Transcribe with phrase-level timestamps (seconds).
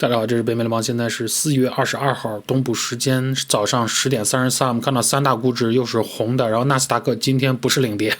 [0.00, 4.68] 大家好，这是北美联邦，现在是四月二十二号东部时间早上十点三十三。
[4.68, 8.16] 我们看到三大股指又是红的，然后纳斯达克今天不是领跌，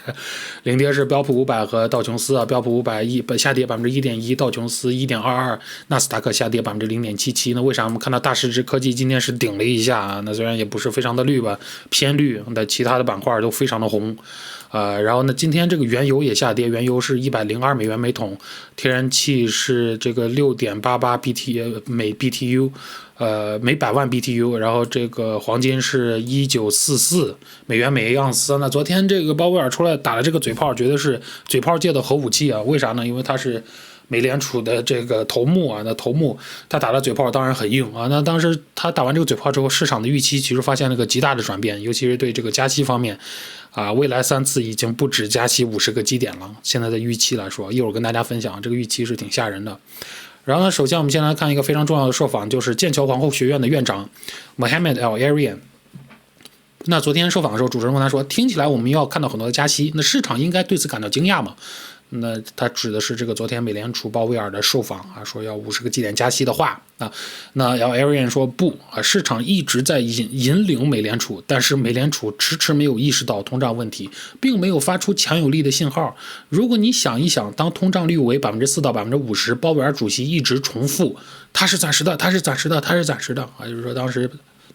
[0.63, 2.45] 领跌是标普五百和道琼斯啊。
[2.45, 5.57] 标普五百一下跌百分之一点一，道琼斯一点二二，
[5.87, 7.53] 纳斯达克下跌百分之零点七七。
[7.53, 10.21] 那为啥我们看到大市值科技今天是顶了一下啊？
[10.25, 11.57] 那虽然也不是非常的绿吧，
[11.89, 14.17] 偏绿，那其他的板块都非常的红。
[14.71, 18.37] 呃，然后呢，今天这个原油也下跌，原油是一百零二美元每桶，
[18.75, 22.71] 天然气是这个六点八八 BT 每 BTU，
[23.17, 28.57] 呃，每百万 BTU，然后这个黄金是一九四四美元每盎司。
[28.59, 32.61] 那昨天这个鲍威尔出来打了这个嘴炮，绝对是嘴炮界的核武器啊！
[32.61, 33.05] 为啥呢？
[33.05, 33.63] 因为他是。
[34.11, 36.35] 美联储的这个头目啊，那头目
[36.67, 38.07] 他打的嘴炮当然很硬啊。
[38.09, 43.19] 那当时他打完这个嘴炮之后，市场的预期其实发现了个极大的转变，尤其是对这个加息方面，
[43.69, 46.51] 啊，未来三次已经不止加息五十个基点了。
[46.63, 49.77] 现在的预期来说，一会儿跟大家分享，这个预期是挺吓人的。
[50.49, 54.09] 然后呢，首先我们先来看一个非常重要的受访，就是剑桥皇后学院的院长
[54.57, 55.57] Mohammed Al Arian。
[56.85, 61.55] 那昨天受访的时候，主持人问他说：“听起来我们要看到很多的加息，那市场应该对此感到惊讶吗？”
[62.09, 67.11] 那他指的是这个昨天美联储鲍威尔的受访啊，说要五十个基点加息的话啊，
[67.53, 74.09] 那 L Arian 说不啊，市场一直在引引领美联储，但是美联储迟迟没有意识到通胀问题，
[74.41, 76.15] 并没有发出强有力的信号。
[76.49, 81.15] 如果你想一想，当通胀率为百分之四到百分之五十，鲍威尔主席一直重复，
[81.53, 84.29] 它是暂时的，它是暂时的，它是暂时的啊，就是说当时。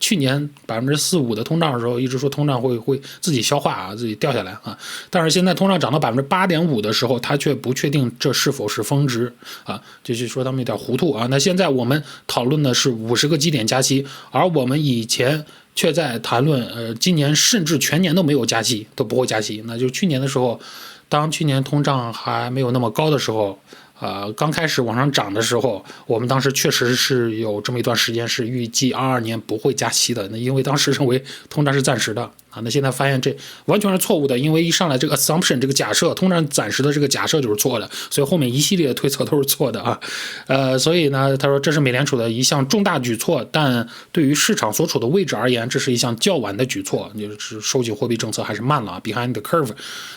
[0.04, 4.76] 去年百分之四五的通胀的时候，一直说通胀会会自己消化啊，自己掉下来啊。
[5.08, 9.32] 但是现在通胀涨到百分之八点五的时候，他却不确定这是否是峰值
[9.64, 11.26] 啊，就是说他们有点糊涂啊。
[11.30, 15.42] 那现在我们讨论的是五十个基点加息，而我们以前
[15.74, 19.62] 却在谈论，呃，今年甚至全年都没有加息，都不会加息。
[19.66, 20.60] 那就是去年的时候，
[21.08, 23.58] 当去年通胀还没有那么高的时候。
[24.00, 30.28] 呃，刚开始往上涨的时候，我们当时确实是有这么一段时间是预计二二年不会加息的。
[30.28, 34.38] 那因为当时认为通胀是暂时的啊，那现在发现这完全是错误的。
[34.38, 40.00] 因为一上来这个 assumption 这个假设，通常暂时的这个假设就是错的，所以后面一系列的推测都是错的啊。
[40.46, 49.70] 呃，所以呢，他说这是美联储的一项重大举措，但对于市场所处的位置而言，这是一项较晚的举措，就是收紧货币政策还是慢了，behind the curve。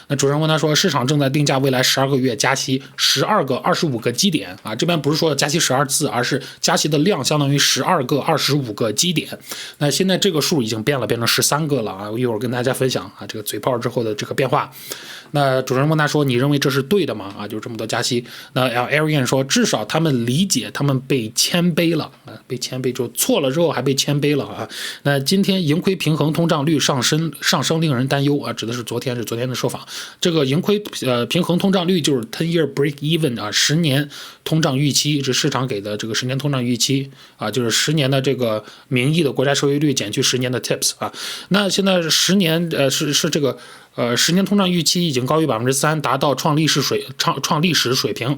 [0.08, 3.58] 那主任问他说，市场正在定价未来十二个月加息十二个。
[3.68, 9.28] 二十五个基点啊，这边不是说加息十二次，而是加息的量相当于十二个二十五个基点。
[9.80, 12.10] 那现在这个数已经变了，变成十三个了啊！
[12.28, 14.70] 一会儿跟大家分享啊，这个嘴炮之后的这个变化。
[15.32, 18.24] 那主持人问他说：“你认为这是对的吗？”啊，就这么多加息。
[18.54, 24.68] 那 L Arian 说：“至少他们理解，他们被谦卑了啊，被谦卑就错了之后还被谦卑了啊。”
[25.04, 29.86] 那今天盈亏平衡通胀率上升上升令人担忧啊，指的是昨天是昨天的说法。
[30.22, 34.10] 这个盈亏呃平衡通胀率就是 ten year break even 啊，十年
[34.44, 41.12] 通胀预期是市场给的这个十年通胀预期啊，就是十年的这个名义的国债收益率减去十年的 tips 啊。
[41.50, 43.58] 那现在是十年呃是是这个。
[43.98, 48.38] 呃，十年通胀预期已经高于百分之三，达到创历史水创创历史水平。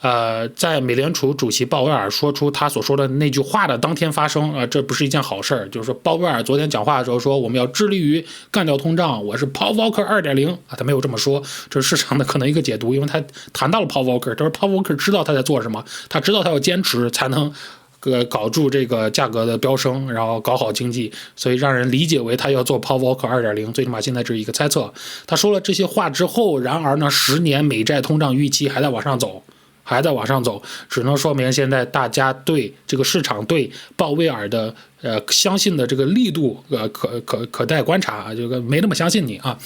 [0.00, 5.68] 呃，在美联储主席鲍威尔说出他所说的那句话的当天发生，啊，这不是一件好事儿。
[5.68, 11.40] 就是说，鲍威尔昨天讲话的时候说，我们要致力于干掉通胀，我是 Paul Volcker 二点零啊，他没有这么说，
[11.70, 17.54] 这是市场的可能一个解读，因为他谈到了 Paul Volcker，他说 Paul Volcker 知道他在做什么，他知道他要坚持才能。
[18.02, 24.92] 呃，搞住这个价格的飙升，然后搞好经济，所以让人理解为他要做 Paul Volcker 二点零，最起码现在这是一个猜测。
[25.26, 29.42] 他说了这些话之后，然而呢，十年美债通胀预期还在往上走。
[29.88, 39.58] 还在往上走，只能说明现在大家对这个市场对鲍威尔的呃相信的这个力度呃可可可待观察啊，这个没那么相信你啊。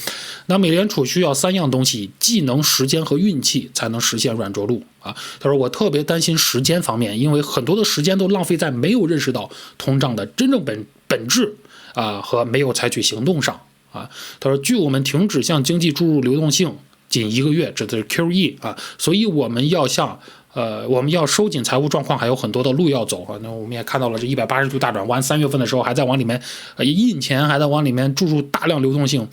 [0.46, 5.12] 那美联储需要三样东西：技能、时间和运气，才能实现软着陆啊。
[5.40, 11.52] 他说我特别担心时间方面，因为很多的时间都浪费在没有认识到通胀的真正本本质
[11.94, 13.60] 啊和没有采取行动上
[13.90, 14.08] 啊。
[14.38, 16.72] 他说据我们停止向经济注入流动性。
[17.12, 20.18] 仅一个月，指的是 QE 啊，所以我们要向
[20.54, 23.38] 呃，我们要收紧财务状况，还有很多的路要走啊。
[23.42, 26.42] 那我们也看到了这一百八十度大转弯，三月份的时候还在往里面
[26.78, 29.28] 印钱，还在往里面注入大量流动性，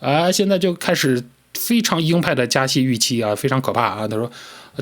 [0.00, 1.24] 啊，现在就开始
[1.54, 4.08] 非常鹰派的加息预期啊，非常可怕啊。
[4.08, 4.30] 他说，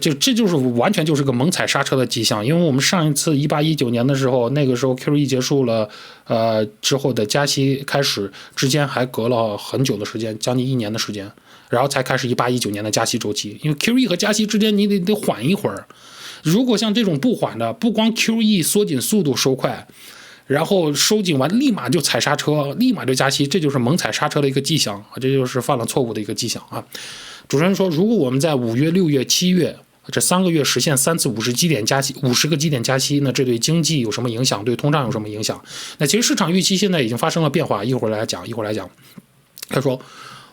[0.01, 5.89] 就这就是完全就是个猛踩刹车的迹象，因为我们上一次一八一九年的时候，那个时候 QE 结束了，
[6.27, 11.31] 呃之后的加息开始之间还隔了很久的时间，将近一年的时间。
[11.73, 15.87] 然后才开始一八一九年的加息周期，因为 QE 和加息之间你得得缓一会儿。
[16.43, 19.89] 如果像这种不缓的，不光 QE 缩紧速度收快，
[20.47, 26.85] 然后收紧完立马就踩刹车，立马就加息，这就是猛踩刹车的一个迹象啊，这就是犯了错误的一个迹象啊。
[27.49, 29.75] 主持人说，如果我们在五月、六月、七月
[30.09, 34.63] 这三个月实现三次五十基点加息，五十个基点加息，那这对经济有什么影响？
[34.63, 35.59] 对通胀有什么影响？
[35.97, 38.91] 那其实市场预期现在已经发生了变化，一会儿来讲，一会儿来讲。
[39.71, 39.99] 他说。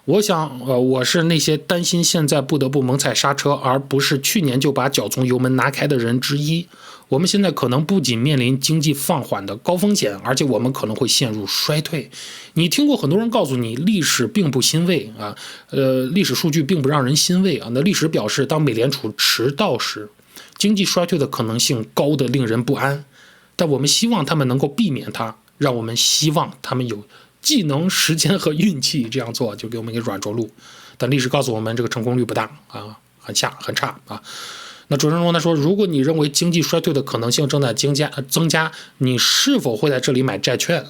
[0.10, 6.66] 我想，呃，我是那些担心现在不得不猛踩刹车，而不是去年就把脚从油门拿开的人之一。
[7.10, 12.10] 我们现在可能不仅面临经济放缓的高风险，而且我们可能会陷入衰退。
[12.56, 15.36] 你听过很多人告诉你，历史并不欣慰啊，
[15.70, 17.70] 呃，历史数据并不让人欣慰啊。
[17.72, 20.10] 那历史表示，当美联储迟到时，
[20.58, 23.06] 经济衰退的可能性高得令人不安。
[23.56, 27.04] 但我们希望他们能够避免它，让我们希望他们有。
[27.42, 30.50] 技能、时间和运气这样做，就给我们一个软着陆。
[30.98, 34.22] 但历史告诉我们，这个成功率不大啊，很下很差啊。
[34.90, 40.86] 那主持人他说，如果你认为经济衰退的可能性正在增加增加，你是否会在这里买债券？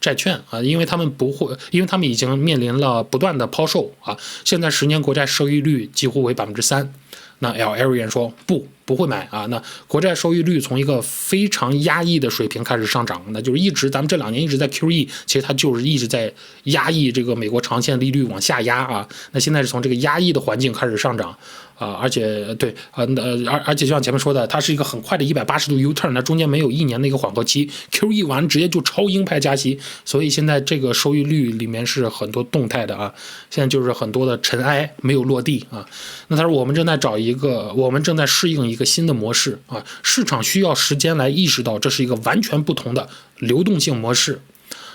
[0.00, 4.16] 债券啊，因为他们不会，因为他们已经面临了不断的抛售啊。
[4.44, 6.94] 现在十年国债收益率几乎为百分之三。
[7.40, 8.68] 那 L Arian 说不。
[8.86, 9.44] 不会买啊！
[9.46, 16.32] 那国债收益率从一个非常压抑的水平开始上涨，那就是一直咱们这两年一直在 QE，其实它就是一直在
[16.64, 19.06] 压抑这个美国长线利率往下压啊。
[19.32, 21.36] 那现在是从这个压抑的环境开始上涨
[21.76, 33.12] 啊，而且对呃呃而而且就像前面说的，它是一个很快的一百八十度 U turn，那中间没有一年的一个缓和期，QE 完直接就超鹰派加息，所以现在这个收益率里面是很多动态的啊。
[33.50, 35.84] 现在就是很多的尘埃没有落地啊。
[36.28, 38.75] 那他说我们正在找一个，我们正在适应一。
[38.76, 43.08] 一个新的模式啊，市场需要时间来意识到这是一个完全不同的
[43.38, 44.38] 流动性模式。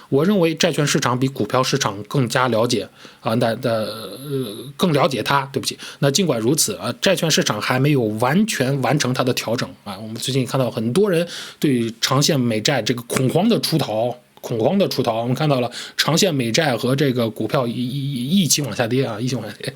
[0.10, 2.88] 我认为债券市场比股票市场更加了解
[3.22, 3.86] 啊，那的
[4.30, 5.42] 呃更了解它。
[5.54, 9.98] 对不起，那尽管如此啊，债券市场还没有完全完成它的调整啊。
[9.98, 11.28] 我们最近看到很多人
[11.60, 14.16] 对长线美债这个恐慌的出逃。
[14.42, 19.74] 恐慌的出逃，我们看到了长线美债和这个股票一一一起往下跌啊，一起往下跌。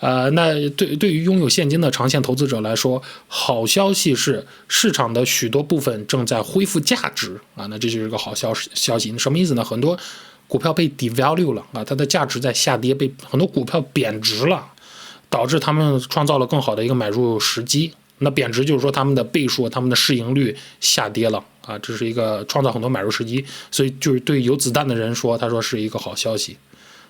[0.00, 9.16] 呃，那对对于拥有现金的长线投资者来说，好消息是市场的许多部分正在恢复价值啊，那这就是个好消息消息。
[9.18, 9.62] 什么意思呢？
[9.62, 9.98] 很多
[10.46, 14.66] 股票被 devalue 了啊，它的价值在下跌，被很多股票贬值了，
[15.28, 17.92] 导致他们创造了更好的一个买入时机。
[18.18, 26.56] 那贬值就是说他们的倍数、他们的市盈率下跌了啊，这是一个创造很多买入时机，所以就是对有子弹的人说，他说是一个好消息，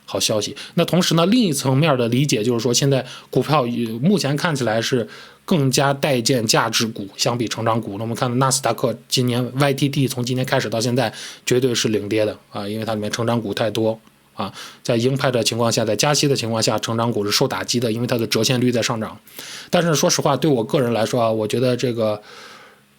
[0.04, 0.54] 好消息。
[0.74, 3.64] 那同时呢，另一层面的理解就是说，现在股票
[4.02, 5.08] 目前看起来是
[5.44, 7.92] 更加待见价值股，相比成长股。
[7.96, 11.12] 那我们看纳斯达克今年 YTD 从今年开始到现在
[11.46, 13.98] 绝对是领跌的啊，因为它里面成长股太多。
[14.38, 14.54] 啊，
[14.84, 19.18] 在鹰派的情况下，在加息的情况下，成长股是受打击的，因为它的折现率在上涨。
[19.68, 22.22] 但是说实话，对我个人来说啊，我觉得这个，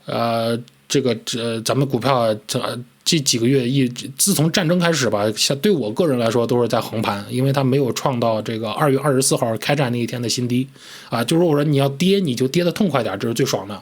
[0.06, 0.60] 呃，
[0.90, 2.60] 这个这咱们股票这
[3.06, 3.88] 这几个月一
[4.18, 10.68] 自从战争开始吧，像对我个人来说都是在横盘，因为它没有创到这个二月二十四号开战那一天的新低
[11.10, 11.24] 啊。
[11.24, 13.82] 就是我说你要跌，你就跌得痛快点，这是最爽的。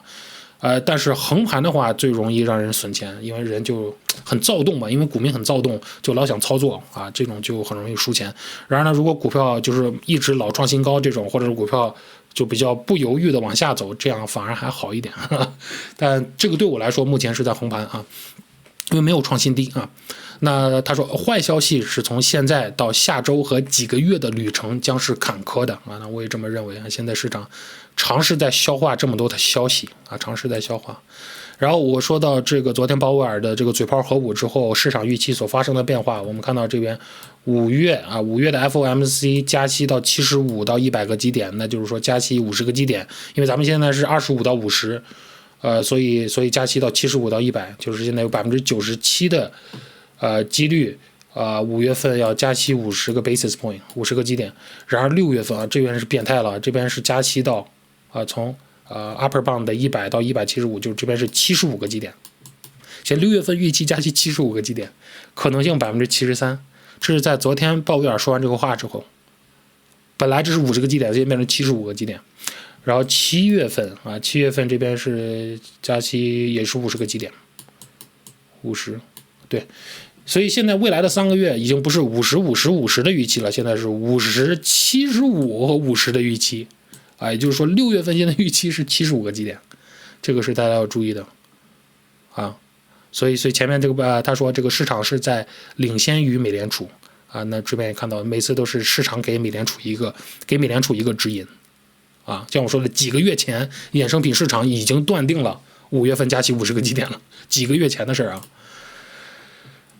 [0.60, 8.32] 呃，但是横盘的话最容易让人损钱，因为人就很躁动嘛，因为股民很躁动，就老想操作啊，这种就很容易输钱。
[8.66, 11.94] 然而呢，如果股票就是一直老创新高这种，或者是股票
[12.34, 15.14] 就比较不犹豫的往下走，这样反而还好一点。
[15.96, 18.04] 但这个对我来说，目前是在横盘啊，
[18.90, 19.88] 因为没有创新低啊。
[20.40, 25.98] 那他说，坏消息是从现在到下周和几个月的旅程将是坎坷的啊。
[25.98, 26.84] 那我也这么认为啊。
[26.88, 27.48] 现在市场
[27.96, 31.00] 尝试在消化这么多的消息啊，尝试在消化。
[31.58, 36.96] 然后我说到这个昨天鲍威尔的这个嘴炮核武之后，市场预期所发生的变化，我们看到这边
[37.44, 43.04] 五月啊，五月的 FOMC 加息到七十五到一百个基点，那就是说加息五十个基点，
[43.34, 45.02] 因为咱们现在是二十五到五十，
[45.62, 49.50] 呃，所以所以加息到七十五到一百，就是现在有百分之九十七的。
[50.18, 50.98] 呃，几率
[51.32, 54.52] 啊，五月份要加息五十个 basis point，五十个基点。
[54.86, 57.68] 然而六月份啊，这边是变态了，这边是加息到
[58.10, 58.56] 啊，从
[58.88, 62.12] 呃 upper bound 的一百到一百七十五，就这边是七十五个基点。
[63.04, 64.92] 现六月份预期加息七十五个基点，
[65.34, 66.62] 可能性百分之七十三。
[67.00, 69.04] 这是在昨天鲍威尔说完这个话之后，
[70.16, 72.18] 本来这是五十个基点，现在变成七十五个基点。
[72.82, 77.30] 然后七月份啊，七月份这边是加息也是五十个基点，
[78.62, 78.98] 五十，
[79.48, 79.64] 对。
[80.28, 86.68] 所以现在未来的三个月已经不是五十五十五十的预期了，现在是五十七十五和五十的预期，
[87.16, 89.58] 啊，也就是说六月份现在预期是七十五个基点，
[90.20, 91.26] 这个是大家要注意的，
[92.34, 92.54] 啊，
[93.10, 96.86] 所以所以前面这个呃他说这个市场是在领先于美联储。
[97.28, 100.14] 啊，那这边也看到每次都是市场给美联储一个
[100.46, 101.46] 给美联储一个指引，
[102.24, 108.46] 啊，像我说的几个月前衍生品市场已经断定了五月份加息五十个基点了，几个月前的事儿啊。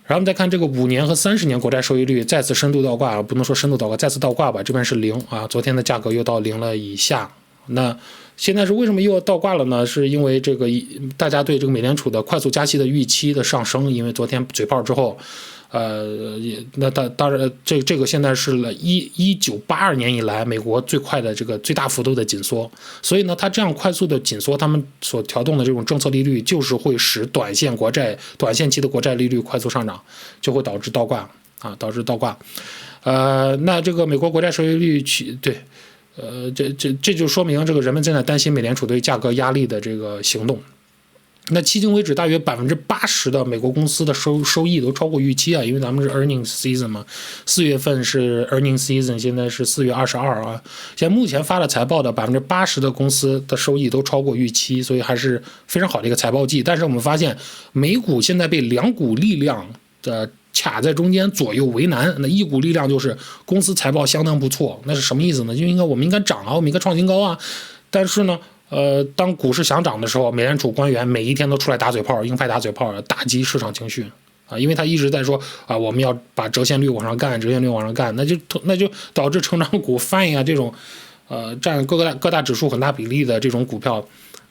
[0.08, 4.62] 然后我们再看这个五年和三十年国债收益率再次深度倒挂，不能说深度倒挂，再次倒挂吧。
[4.62, 7.30] 这边是零啊，昨天的价格又到零了以下。
[7.66, 7.94] 那
[8.34, 9.84] 现在是为什么又要倒挂了呢？
[9.84, 10.66] 是因为这个
[11.18, 15.18] 大家对这个美联储的快速加息的预期的上升，因为昨天嘴炮之后，
[15.70, 16.38] 呃，
[16.76, 22.70] 那当当然这这个现在是了一一九八二年以来美国最快的这个最大幅度的紧缩，
[23.02, 30.00] 所以呢，它这样快速的紧缩，他们所调动的这种政策利率，就是会使短线国债、短线期的国债利率快速上涨，
[30.40, 31.28] 就会导致倒挂
[31.60, 32.38] 啊，导致倒挂。
[33.02, 35.56] 呃，那这个美国国债收益率去对。
[36.20, 40.58] 呃，这这这就说明这个人们正在担心美联储对价格压力的这个行动。
[41.50, 47.04] 那迄今为止，大约百分之八十的美国公司的收收益都超过预期啊，因为咱们是 earning season 嘛，
[47.46, 50.62] 四月份是 earning season，现在是四月二十二啊。
[50.96, 56.62] 现在目前发了财报的百分之八十的公司的收益都超过预期，所以还是非常好的一个财报季。
[56.62, 57.36] 但是我们发现，
[57.72, 59.66] 美股现在被两股力量
[60.02, 60.30] 的。
[60.60, 62.12] 卡在中间，左右为难。
[62.18, 65.54] 那一股力量就是公司财报相当不错，那是什么意思呢？
[65.54, 67.38] 就应该我们应该涨啊，我们应该创新高啊。
[67.90, 68.36] 但是呢，
[68.68, 74.04] 呃，当股市想涨的时候，美联储官员每一天都出来打嘴炮，鹰派打嘴炮，打击市场情绪
[74.48, 74.58] 啊。
[74.58, 80.72] 因为他一直在说啊，我们要把折现率往上干，折现率往上干，那就 那就导致成长股翻译啊这种，
[81.28, 84.06] 呃，占各个大各大指数很大比例的这种股票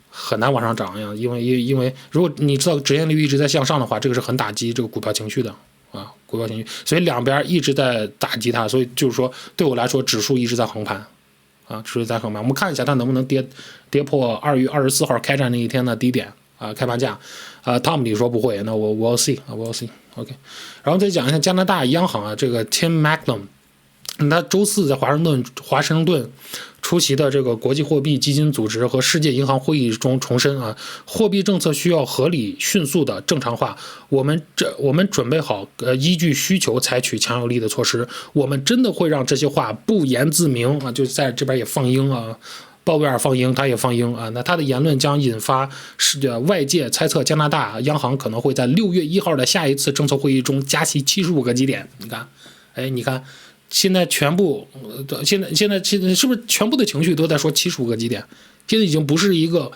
[0.09, 1.13] 很难往上涨呀。
[1.15, 5.53] 因为因因为如果你知道折现率一直在向上的话，这个是很打击这个股票情绪的。
[5.93, 11.03] 啊，股票情绪，所以两边一直在打击它，所以就是说，对我来说，指数一直在横盘，
[11.67, 12.41] 啊，持续在横盘。
[12.41, 13.45] 我们看一下它能不能跌
[13.89, 17.17] 跌破二月二十四号开战那一天的低点啊，开盘价。
[17.63, 20.33] 啊，Tom 你说不会，那我我 see 啊，我 see，OK。
[20.83, 23.45] 然后再讲一下加拿大央行啊，这个 Tim m a c l e m。
[24.29, 26.29] 他周四在华盛顿华盛顿
[26.81, 33.77] 出席的这个国际货币基金组织和世界银行会议中重申啊，货币政策需要合理、迅速的正常化。
[34.09, 38.07] 我们这我们准备好呃依据需求采取强有力的措施。
[38.33, 42.37] 我们真的会让这些话不言自明啊，就在这边也放鹰啊，
[42.83, 44.29] 鲍威尔放鹰，他也放鹰啊。
[44.29, 51.89] 那他的言论将引发世界外界猜测加拿大央行可能会在六月一号的下一次政策会议中加息七十五个基点。
[51.97, 52.27] 你看，
[52.73, 53.23] 哎，你看。
[53.69, 54.67] 现在全部，
[55.25, 58.23] 现在现在现在是不是全部的情绪都在说七十五个基点？
[58.67, 59.71] 现在已经不是一个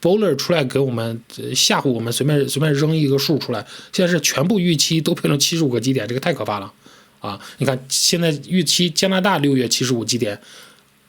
[0.00, 1.20] bowler 出来给我们
[1.54, 3.66] 吓唬我们，随便随便扔一个数出来。
[3.92, 6.72] 现在是全部预期都变成七十五个基点，这个太可怕了
[7.20, 7.40] 啊！
[7.58, 10.38] 你看现在预期加拿大六月七十五基点，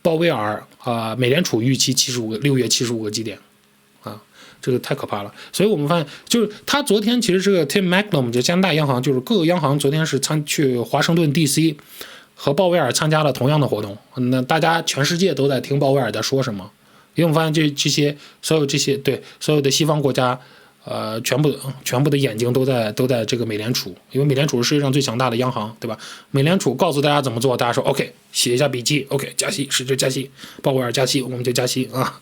[0.01, 3.37] 鲍威尔啊，美联储预期七十五个六月七十五个基点。
[4.61, 11.77] 这个太可怕了，所以我们发现，就是他昨天其实这个 Tim Macklem 就加拿大央行，就是各个央行昨天是参去华盛顿 D.C.
[12.35, 13.97] 和鲍威尔参加了同样的活动。
[14.15, 16.69] 那大家全世界都在听鲍威尔在说什么，
[17.15, 20.39] 因为我们发现这这些所有这些对所有的西方国家，
[20.83, 25.97] 呃，全部全部的眼睛都在都在这个美联储，因为美联储是世界上最强大的央行，对吧？
[26.31, 30.29] 美联储告诉大家怎么做，大家说 OK，写一下笔记，OK，加息，使劲加息，
[30.61, 32.21] 鲍威尔加息，我们就加息啊。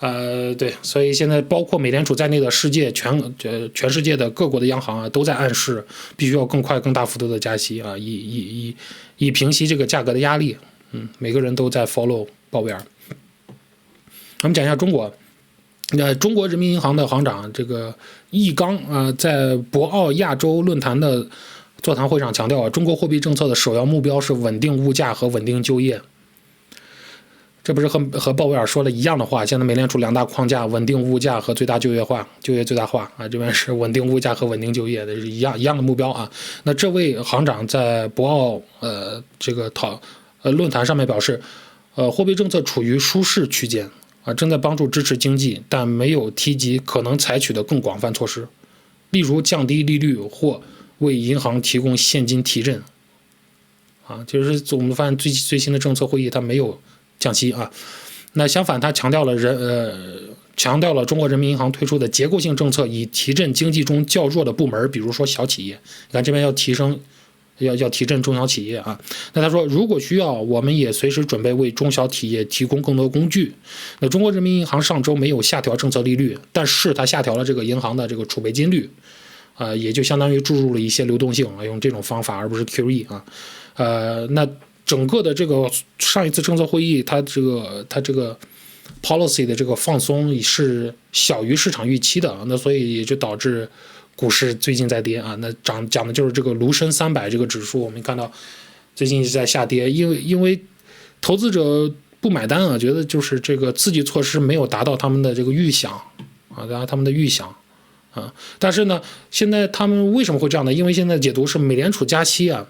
[0.00, 3.12] 呃，对，所以现在包括美联储在内的世界全
[3.44, 8.76] 呃全世界的各国的央行啊，都在暗示必须要更快、更大幅度的加息啊，以以以
[9.18, 10.56] 以平息这个价格的压力。
[10.92, 12.82] 嗯，每个人都在 follow 鲍威尔。
[14.42, 15.14] 我们讲一下中国，
[15.92, 17.94] 那中国人民银行的行长这个
[18.30, 21.26] 易纲啊，在博鳌亚洲论坛的
[21.82, 26.00] 座谈会上强调啊，中国货币政策的首要目标是稳定物价和稳定就业。
[27.70, 29.46] 这不是和和鲍威尔说的一样的话？
[29.46, 33.28] 现在美联储两大框架：稳定物价和最大就业化、就业最大化啊。
[33.28, 36.28] 这边是稳定物价和稳定就业的是一样一样的目标啊。
[36.64, 40.02] 那这位行长在博鳌呃这个讨
[40.42, 41.40] 呃论坛上面表示，
[41.94, 43.88] 呃货币政策处于舒适区间
[44.24, 48.48] 啊，正在帮助支持经济，但没有提及可能采取的更广泛措施，
[49.10, 50.60] 例如降低利率或
[50.98, 52.82] 为银行提供现金提振
[54.08, 54.24] 啊。
[54.26, 56.76] 就是我们发现最最新的政策会议他没有。
[57.20, 57.70] 降息啊，
[58.32, 60.18] 那相反，他强调了人呃，
[60.56, 65.78] 强调了中国人民银行推出的结构性政策，以提振经济中较弱的部门，比如说小企业。
[66.08, 66.98] 你看这边要提升，
[67.58, 68.98] 要要提振中小企业啊。
[69.34, 73.52] 那他说，如果需要，我们也随时准备为中小企业提供更多工具。
[73.98, 78.88] 那中国人民银行上周没有下调政策利率，但是它下调了这个银行的这个储备金率，
[79.56, 83.24] 啊，也就相当于注入了一些流动性啊，用这种方法，而不是 QE 啊，
[83.74, 84.48] 呃，那。
[84.90, 85.70] 整个的这个
[86.00, 88.36] 上一次政策会议，它这个它这个
[89.00, 93.68] policy 的这个放松也是小于市场预期的，那所以也就导致
[94.16, 95.36] 股市最近在跌啊。
[95.38, 98.32] 那涨讲的就是这个沪深三百这个指数，我们看到
[98.96, 100.60] 最近一直在下跌，因为因为
[101.20, 101.88] 投资者
[102.20, 105.92] 不买单啊，觉得就是这个刺激措施没有达到他们的这个预想
[106.52, 107.54] 啊，达到他们的预想
[108.12, 108.34] 啊。
[108.58, 110.72] 但是呢，现在他们为什么会这样呢？
[110.72, 112.66] 因为现在解读是美联储加息啊，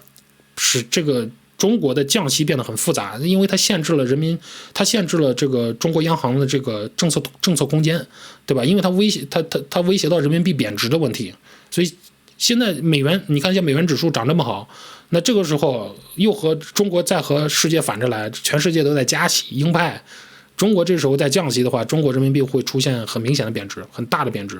[0.55, 1.27] 使这个。
[1.61, 4.35] 中国的降息变得很复杂，因为它限制了人民，
[4.73, 8.03] 它限制了这个中国央行的这个政策政策空间，
[8.47, 8.65] 对吧？
[8.65, 11.31] 因为它威胁它它它威胁到人民币贬值的问题，
[11.69, 11.93] 所以
[12.39, 14.67] 现在美元，你看一下美元指数涨这么好，
[15.09, 20.01] 那这个时候又和中国再和世界反着来，全世界都在加息鹰派，
[20.57, 24.59] 中国这时候在降息的话，中国人民币会出现很明显的贬值，很大的贬值，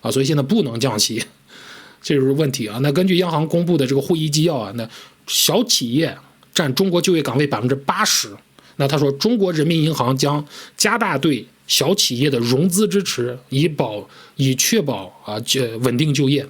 [0.00, 1.24] 啊，所以现在不能降息，
[2.00, 2.78] 这就是问题啊。
[2.80, 4.88] 那根据央行公布的这个会议纪要啊，那
[5.26, 6.16] 小企业。
[6.56, 8.30] 占中国就业岗位百分之八十，
[8.76, 10.42] 那他说，中国人民银行将
[10.74, 16.40] 加大对小企业的融资支持，以保以确保啊就稳定就业，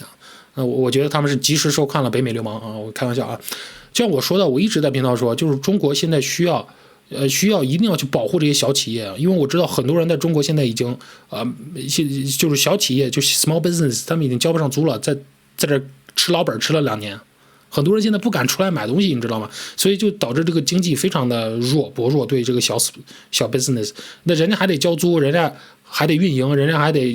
[0.00, 0.10] 啊，
[0.54, 3.38] 那我我觉得他们是及时收看了北美流氓啊，我开玩笑啊，
[3.94, 6.66] 像我说的，我一直在频道说，就是中国现在需要，
[7.10, 10.98] 呃，需要一定要去保护这些小企业，因为我知道很多人在中国现在已经
[11.30, 11.46] 啊，
[11.88, 15.14] 现就是小企业就 small business，他们已经交不上租了，在
[15.56, 15.80] 在这
[16.16, 17.20] 吃老本吃了两年。
[17.74, 19.48] 很多人现在不敢出来买东西，你知道吗？
[19.78, 22.76] 所以就导致这个经济非常的弱薄弱，对这个小
[23.30, 23.90] 小 business，
[24.24, 25.50] 那人家还得交租，人家
[25.82, 27.10] 还得运营，人家还得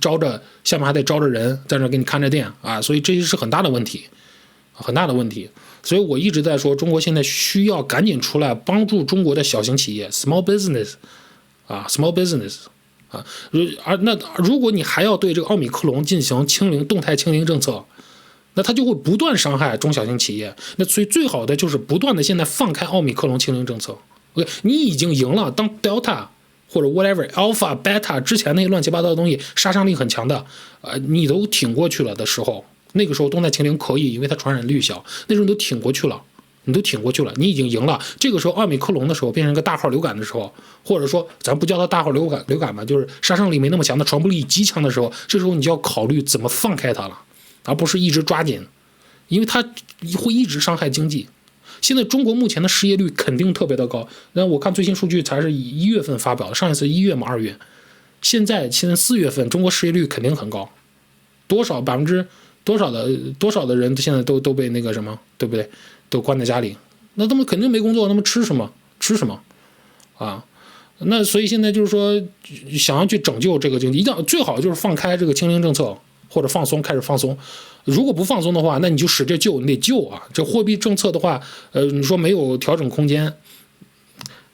[0.00, 4.02] 招着下面还得招着人在那给你看着店啊，所以这些是很大的问题，
[4.72, 5.48] 很大的问题。
[5.84, 10.94] 所以我一直在说，中国现在需要赶紧出来帮助中国的小型企业 small business
[11.68, 12.56] 啊 small business
[13.10, 17.84] 啊，如而那如果你还要对这个奥米克戎进行清零动态清零政策。
[18.60, 20.54] 那它就会不断伤害中小型企业。
[20.76, 23.96] 那所以最好的就是不断的现在放开奥密克戎清零政策。
[24.34, 25.50] OK，你已经赢了。
[25.50, 26.26] 当 Delta
[26.68, 30.44] 或者 whatever Alpha、Beta 之前那些乱七八糟的东西杀伤力很强的，
[30.82, 32.62] 呃，你都挺过去了的时候，
[32.92, 35.02] 那个时候动态清零可以，因为它传染率小。
[35.28, 36.20] 那时候你都挺过去了，
[36.64, 37.98] 你都挺过去了，你已经赢了。
[38.18, 40.52] 这个时候奥密克戎的时候变成一个大号流感的时候，
[40.84, 47.18] 或者说咱不叫它大号流感流感吧，就是杀伤力没那么强的，传播力极强的时候，这时候你就要考虑怎么放开它了。
[47.64, 48.66] 而不是一直抓紧，
[49.28, 49.62] 因为它
[50.16, 51.26] 会一直伤害经济。
[51.80, 54.06] 现在中国目前的失业率肯定特别的高。
[54.34, 57.56] 那我看最新数据才是一月份发表的，上一次一月嘛，二月。
[58.20, 60.70] 现在现在四月份，中国失业率肯定很高，
[61.48, 62.26] 多少百分之
[62.64, 65.70] 多少的多少的人现在都都被那个什么，对不对？
[66.10, 66.76] 都关在家里，
[67.14, 68.70] 那他们肯定没工作，他们吃什么？
[68.98, 69.40] 吃什么？
[70.18, 70.44] 啊？
[70.98, 72.22] 那所以现在就是说，
[72.76, 75.96] 想要去拯救这个经济，一定要最好就是放开这个清零政策。
[76.30, 77.36] 或者放松，开始放松。
[77.84, 80.22] 如果不放松的话，那你就使劲救，你得救啊！
[80.32, 81.40] 这货币政策的话，
[81.72, 83.34] 呃，你说没有调整空间。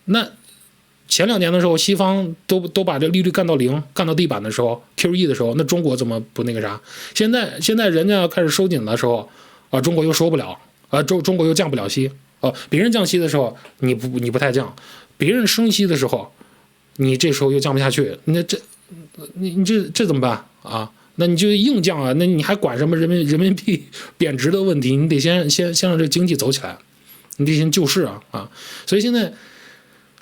[0.07, 0.29] 那
[1.09, 6.81] 前两年的时候，西方都都把这利率干到零，干到地板的时候，QE 的时候，那中国怎么不那个啥？
[7.15, 9.29] 现在现在人家要开始收紧的时候，
[9.71, 10.57] 啊，中国又收不了，
[10.89, 12.11] 啊，中中国又降不了息，
[12.41, 14.75] 哦，别人降息的时候，你不你不太降，
[15.17, 16.33] 别人升息的时候，
[16.97, 18.57] 你这时候又降不下去，那这
[19.35, 20.91] 你你这这怎么办啊？
[21.17, 22.13] 那你就硬降啊？
[22.17, 23.85] 那你还管什么人民人民币
[24.17, 24.97] 贬值的问题？
[24.97, 26.79] 你得先先先让这经济走起来，
[27.39, 28.51] 你得先救市啊啊！
[28.87, 29.33] 所以现在，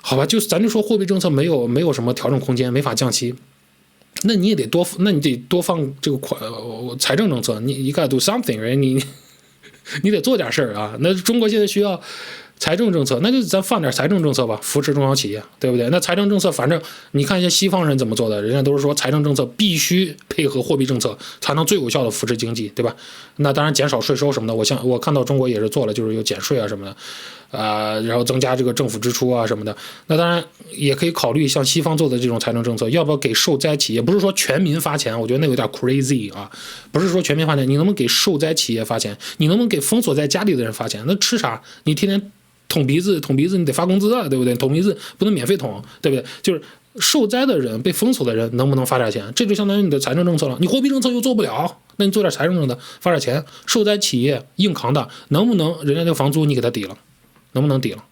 [0.01, 3.35] 好吧，就咱就说货币政策没有没有什么调整空间，没法降息，
[4.23, 6.39] 那你也得多，那你得多放这个款
[6.97, 9.03] 财政政策，你你 gotta do something，你
[10.03, 10.95] 你得做点事儿啊！
[10.99, 12.01] 那中国现在需要。
[12.57, 15.89] 财政政策，那就咱放点财政政策吧，扶持中小企业，对不对？
[15.89, 22.95] 那财政政策，反正你看一些西方人怎么做的，人家都是说财政政策必须配合货币政策，才能最有效的扶持经济，对吧？
[23.37, 29.75] 那当然减少税收什么的，我像我看到中国也是做了，就是有减税啊什么的，啊，然后增加这个政府支出啊什么的。
[30.07, 34.01] 那当然也可以考虑像西方做的这种财政政策，要不要给受灾企业？
[34.01, 36.49] 不是说全民发钱，我觉得那有点 crazy 啊，
[36.91, 39.15] 不是说全民发钱，你能不能给受灾企业发钱？
[39.37, 41.03] 你能不能给封锁在家里的人发钱？
[41.05, 41.61] 那吃啥？
[41.83, 42.31] 你天天。
[42.67, 44.55] 捅鼻子，捅鼻子，你得发工资啊，对不对？
[44.55, 46.25] 捅鼻子不能免费捅，对不对？
[46.41, 46.61] 就是
[46.99, 49.31] 受灾的人、被封锁的人，能不能发点钱？
[49.35, 50.57] 这就相当于你的财政政策了。
[50.59, 53.43] 你货币政策又做不了，那你做点财政政策，发点钱。
[53.65, 56.97] 受灾企业硬扛的，能不能人家那房租你给他抵了？
[57.51, 58.03] 能不能抵了？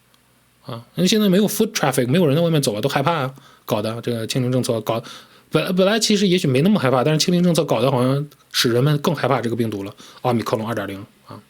[0.66, 3.34] 啊，因为现在没有 foot traffic，没有人在外面走了，都害怕啊
[3.66, 5.02] 搞的这个清零政策搞，
[5.50, 9.94] 本本来其实也许没那么害怕，但是清零政策搞得好像使人们更害怕这个病毒了。
[10.22, 11.40] 奥密克戎二点零啊，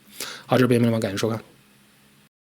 [0.46, 1.40] 好，这是北美流感谢收看。